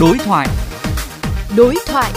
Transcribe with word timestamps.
Đối 0.00 0.18
thoại. 0.18 0.48
Đối 1.56 1.74
thoại. 1.86 2.12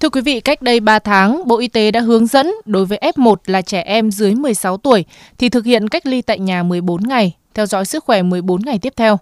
Thưa 0.00 0.08
quý 0.08 0.20
vị, 0.20 0.40
cách 0.40 0.62
đây 0.62 0.80
3 0.80 0.98
tháng, 0.98 1.42
Bộ 1.46 1.58
Y 1.58 1.68
tế 1.68 1.90
đã 1.90 2.00
hướng 2.00 2.26
dẫn 2.26 2.52
đối 2.64 2.86
với 2.86 2.98
F1 3.16 3.36
là 3.46 3.62
trẻ 3.62 3.80
em 3.80 4.10
dưới 4.10 4.34
16 4.34 4.76
tuổi 4.76 5.04
thì 5.38 5.48
thực 5.48 5.64
hiện 5.64 5.88
cách 5.88 6.06
ly 6.06 6.22
tại 6.22 6.38
nhà 6.38 6.62
14 6.62 7.08
ngày, 7.08 7.32
theo 7.54 7.66
dõi 7.66 7.84
sức 7.84 8.04
khỏe 8.04 8.22
14 8.22 8.62
ngày 8.62 8.78
tiếp 8.78 8.92
theo. 8.96 9.18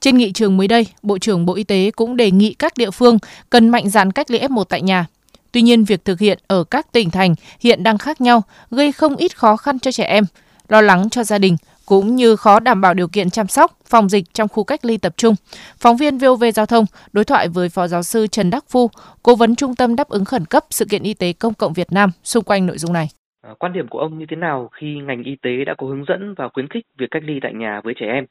Trên 0.00 0.16
nghị 0.18 0.32
trường 0.32 0.56
mới 0.56 0.68
đây, 0.68 0.86
Bộ 1.02 1.18
trưởng 1.18 1.46
Bộ 1.46 1.54
Y 1.54 1.64
tế 1.64 1.90
cũng 1.96 2.16
đề 2.16 2.30
nghị 2.30 2.54
các 2.54 2.76
địa 2.76 2.90
phương 2.90 3.18
cần 3.50 3.68
mạnh 3.68 3.88
dạn 3.88 4.12
cách 4.12 4.30
ly 4.30 4.38
F1 4.38 4.64
tại 4.64 4.82
nhà. 4.82 5.06
Tuy 5.52 5.62
nhiên, 5.62 5.84
việc 5.84 6.04
thực 6.04 6.20
hiện 6.20 6.38
ở 6.46 6.64
các 6.64 6.92
tỉnh 6.92 7.10
thành 7.10 7.34
hiện 7.60 7.82
đang 7.82 7.98
khác 7.98 8.20
nhau, 8.20 8.42
gây 8.70 8.92
không 8.92 9.16
ít 9.16 9.36
khó 9.36 9.56
khăn 9.56 9.78
cho 9.78 9.92
trẻ 9.92 10.04
em, 10.04 10.24
lo 10.68 10.80
lắng 10.80 11.10
cho 11.10 11.24
gia 11.24 11.38
đình, 11.38 11.56
cũng 11.90 12.16
như 12.16 12.36
khó 12.36 12.60
đảm 12.60 12.80
bảo 12.80 12.94
điều 12.94 13.08
kiện 13.08 13.30
chăm 13.30 13.46
sóc, 13.46 13.78
phòng 13.84 14.08
dịch 14.08 14.24
trong 14.32 14.48
khu 14.48 14.64
cách 14.64 14.84
ly 14.84 14.96
tập 14.96 15.12
trung. 15.16 15.34
Phóng 15.76 15.96
viên 15.96 16.18
VOV 16.18 16.44
Giao 16.54 16.66
thông 16.66 16.84
đối 17.12 17.24
thoại 17.24 17.48
với 17.48 17.68
Phó 17.68 17.86
Giáo 17.86 18.02
sư 18.02 18.26
Trần 18.26 18.50
Đắc 18.50 18.64
Phu, 18.68 18.90
Cố 19.22 19.34
vấn 19.34 19.54
Trung 19.54 19.74
tâm 19.74 19.96
đáp 19.96 20.08
ứng 20.08 20.24
khẩn 20.24 20.44
cấp 20.44 20.64
sự 20.70 20.84
kiện 20.90 21.02
y 21.02 21.14
tế 21.14 21.32
công 21.32 21.54
cộng 21.54 21.72
Việt 21.72 21.92
Nam 21.92 22.10
xung 22.22 22.44
quanh 22.44 22.66
nội 22.66 22.78
dung 22.78 22.92
này. 22.92 23.08
À, 23.42 23.50
quan 23.58 23.72
điểm 23.72 23.88
của 23.88 23.98
ông 23.98 24.18
như 24.18 24.24
thế 24.30 24.36
nào 24.36 24.70
khi 24.80 24.86
ngành 25.06 25.22
y 25.22 25.36
tế 25.42 25.50
đã 25.66 25.74
có 25.78 25.86
hướng 25.86 26.04
dẫn 26.08 26.34
và 26.38 26.48
khuyến 26.54 26.68
khích 26.68 26.84
việc 26.98 27.06
cách 27.10 27.22
ly 27.26 27.34
tại 27.42 27.52
nhà 27.54 27.80
với 27.84 27.94
trẻ 28.00 28.06
em, 28.06 28.24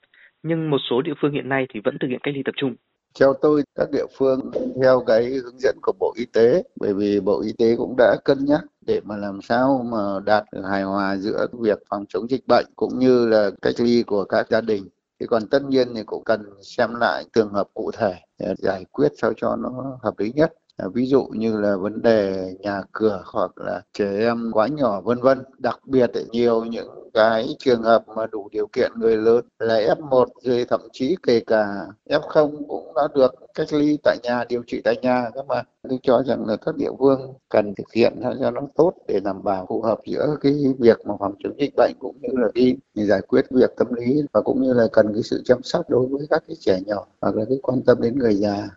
nhưng 0.43 0.69
một 0.69 0.81
số 0.89 1.01
địa 1.01 1.13
phương 1.21 1.31
hiện 1.31 1.49
nay 1.49 1.65
thì 1.73 1.79
vẫn 1.83 1.97
thực 2.01 2.07
hiện 2.07 2.19
cách 2.23 2.33
ly 2.35 2.41
tập 2.45 2.55
trung? 2.57 2.75
Theo 3.19 3.33
tôi, 3.41 3.63
các 3.75 3.87
địa 3.91 4.05
phương 4.17 4.39
theo 4.83 5.03
cái 5.07 5.23
hướng 5.23 5.59
dẫn 5.59 5.75
của 5.81 5.93
Bộ 5.99 6.13
Y 6.17 6.25
tế, 6.33 6.63
bởi 6.79 6.93
vì 6.93 7.19
Bộ 7.19 7.41
Y 7.41 7.53
tế 7.57 7.75
cũng 7.77 7.95
đã 7.97 8.15
cân 8.25 8.37
nhắc 8.45 8.61
để 8.89 9.01
mà 9.05 9.17
làm 9.17 9.41
sao 9.41 9.85
mà 9.91 10.19
đạt 10.25 10.43
được 10.51 10.61
hài 10.69 10.83
hòa 10.83 11.17
giữa 11.17 11.47
việc 11.59 11.79
phòng 11.89 12.05
chống 12.09 12.29
dịch 12.29 12.43
bệnh 12.47 12.65
cũng 12.75 12.99
như 12.99 13.27
là 13.27 13.49
cách 13.61 13.75
ly 13.77 14.03
của 14.03 14.23
các 14.23 14.49
gia 14.49 14.61
đình. 14.61 14.87
Thì 15.19 15.25
còn 15.27 15.47
tất 15.47 15.63
nhiên 15.63 15.87
thì 15.95 16.03
cũng 16.03 16.23
cần 16.23 16.41
xem 16.61 16.95
lại 16.95 17.25
trường 17.33 17.53
hợp 17.53 17.67
cụ 17.73 17.91
thể 17.93 18.15
để 18.39 18.53
giải 18.57 18.85
quyết 18.91 19.11
sao 19.21 19.33
cho 19.37 19.55
nó 19.55 19.97
hợp 20.03 20.19
lý 20.19 20.31
nhất. 20.35 20.53
À, 20.77 20.85
ví 20.93 21.05
dụ 21.05 21.23
như 21.31 21.59
là 21.59 21.75
vấn 21.75 22.01
đề 22.01 22.53
nhà 22.59 22.81
cửa 22.91 23.23
hoặc 23.25 23.51
là 23.55 23.81
trẻ 23.93 24.19
em 24.19 24.51
quá 24.53 24.67
nhỏ, 24.67 25.01
vân 25.01 25.21
vân 25.21 25.43
đặc 25.57 25.79
biệt 25.85 26.09
là 26.13 26.21
nhiều 26.31 26.65
những 26.65 26.98
cái 27.13 27.47
trường 27.59 27.81
hợp 27.81 28.03
mà 28.15 28.25
đủ 28.31 28.49
điều 28.51 28.67
kiện 28.67 28.91
người 28.95 29.17
lớn 29.17 29.45
là 29.59 29.75
F1 29.75 30.25
rồi 30.41 30.65
thậm 30.69 30.81
chí 30.91 31.15
kể 31.23 31.39
cả 31.47 31.65
F0 32.09 32.51
cũng 32.67 32.93
đã 32.95 33.01
được 33.15 33.35
cách 33.55 33.67
ly 33.73 33.97
tại 34.03 34.17
nhà 34.23 34.43
điều 34.49 34.63
trị 34.67 34.81
tại 34.83 34.95
nhà 35.01 35.29
các 35.35 35.47
bạn 35.47 35.65
tôi 35.89 35.99
cho 36.03 36.23
rằng 36.23 36.45
là 36.47 36.57
các 36.65 36.75
địa 36.77 36.91
phương 36.99 37.33
cần 37.49 37.73
thực 37.75 37.93
hiện 37.95 38.13
cho 38.39 38.51
nó 38.51 38.61
tốt 38.75 38.93
để 39.07 39.19
đảm 39.23 39.43
bảo 39.43 39.65
phù 39.69 39.81
hợp 39.81 39.99
giữa 40.05 40.35
cái 40.41 40.53
việc 40.79 40.97
mà 41.05 41.13
phòng 41.19 41.35
chống 41.43 41.59
dịch 41.59 41.73
bệnh 41.77 41.93
cũng 41.99 42.15
như 42.21 42.29
là 42.33 42.47
đi 42.53 42.75
giải 42.93 43.21
quyết 43.27 43.45
việc 43.51 43.69
tâm 43.77 43.87
lý 43.93 44.21
và 44.33 44.41
cũng 44.41 44.61
như 44.61 44.73
là 44.73 44.87
cần 44.93 45.05
cái 45.13 45.23
sự 45.23 45.41
chăm 45.45 45.63
sóc 45.63 45.89
đối 45.89 46.07
với 46.07 46.27
các 46.29 46.43
cái 46.47 46.55
trẻ 46.59 46.79
nhỏ 46.85 47.05
hoặc 47.21 47.35
là 47.35 47.45
cái 47.49 47.57
quan 47.61 47.81
tâm 47.85 47.97
đến 48.01 48.19
người 48.19 48.33
già 48.33 48.67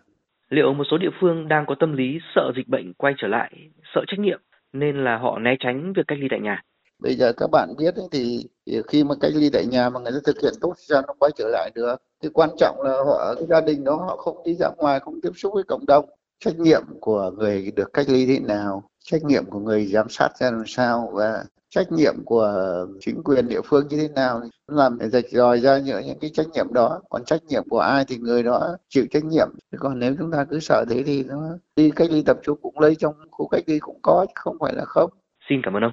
Liệu 0.49 0.73
một 0.73 0.83
số 0.91 0.97
địa 0.97 1.09
phương 1.21 1.47
đang 1.47 1.65
có 1.67 1.75
tâm 1.79 1.93
lý 1.93 2.19
sợ 2.35 2.51
dịch 2.55 2.67
bệnh 2.67 2.93
quay 2.93 3.13
trở 3.17 3.27
lại, 3.27 3.51
sợ 3.95 4.01
trách 4.07 4.19
nhiệm 4.19 4.39
nên 4.73 5.03
là 5.03 5.17
họ 5.17 5.39
né 5.39 5.55
tránh 5.59 5.93
việc 5.93 6.03
cách 6.07 6.17
ly 6.21 6.27
tại 6.29 6.39
nhà? 6.39 6.63
Bây 7.03 7.15
giờ 7.15 7.33
các 7.37 7.47
bạn 7.51 7.73
biết 7.77 7.95
ấy, 7.95 8.07
thì 8.11 8.47
khi 8.87 9.03
mà 9.03 9.15
cách 9.21 9.31
ly 9.35 9.49
tại 9.49 9.65
nhà 9.65 9.89
mà 9.89 9.99
người 9.99 10.11
ta 10.11 10.19
thực 10.25 10.41
hiện 10.41 10.53
tốt 10.61 10.73
sao 10.77 11.01
nó 11.07 11.13
quay 11.19 11.31
trở 11.35 11.49
lại 11.49 11.71
được. 11.75 11.95
Thì 12.21 12.29
quan 12.33 12.49
trọng 12.57 12.81
là 12.81 12.91
họ 13.05 13.35
cái 13.35 13.45
gia 13.49 13.61
đình 13.61 13.83
đó 13.83 13.95
họ 13.95 14.17
không 14.17 14.43
đi 14.45 14.55
ra 14.55 14.69
ngoài, 14.77 14.99
không 14.99 15.21
tiếp 15.21 15.31
xúc 15.35 15.53
với 15.53 15.63
cộng 15.63 15.85
đồng. 15.85 16.05
Trách 16.39 16.59
nhiệm 16.59 16.81
của 16.99 17.31
người 17.31 17.71
được 17.75 17.93
cách 17.93 18.05
ly 18.09 18.25
thế 18.25 18.39
nào, 18.39 18.83
trách 19.03 19.23
nhiệm 19.23 19.45
của 19.45 19.59
người 19.59 19.85
giám 19.85 20.09
sát 20.09 20.29
ra 20.39 20.51
làm 20.51 20.63
sao? 20.67 21.09
Và 21.13 21.43
trách 21.69 21.91
nhiệm 21.91 22.13
của 22.25 22.85
chính 22.99 23.23
quyền 23.23 23.47
địa 23.47 23.61
phương 23.65 23.87
như 23.87 23.97
thế 23.97 24.07
nào? 24.07 24.41
Làm 24.67 24.97
để 24.99 25.09
rạch 25.09 25.29
ròi 25.31 25.59
ra 25.59 25.77
những 25.77 26.05
những 26.05 26.19
cái 26.19 26.31
trách 26.33 26.47
nhiệm 26.53 26.73
đó. 26.73 27.01
Còn 27.09 27.25
trách 27.25 27.43
nhiệm 27.43 27.69
của 27.69 27.79
ai 27.79 28.05
thì 28.07 28.17
người 28.17 28.43
đó 28.43 28.77
chịu 28.89 29.05
trách 29.11 29.25
nhiệm. 29.25 29.47
Còn 29.79 29.99
nếu 29.99 30.15
chúng 30.19 30.31
ta 30.31 30.45
cứ 30.49 30.59
sợ 30.59 30.85
thế 30.89 31.03
thì 31.05 31.23
nó 31.23 31.57
đi 31.75 31.91
cách 31.95 32.11
ly 32.11 32.23
tập 32.25 32.37
trung 32.43 32.59
cũng 32.61 32.79
lấy 32.79 32.95
trong 32.95 33.13
khu 33.31 33.47
cách 33.47 33.63
ly 33.67 33.79
cũng 33.79 33.99
có 34.01 34.25
không 34.35 34.57
phải 34.59 34.73
là 34.73 34.85
không. 34.85 35.09
Xin 35.49 35.61
cảm 35.63 35.73
ơn 35.73 35.83
ông. 35.83 35.91